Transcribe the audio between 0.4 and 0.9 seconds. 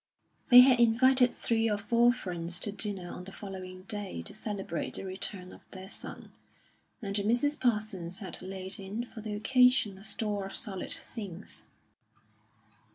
They had